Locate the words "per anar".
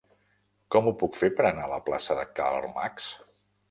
1.37-1.69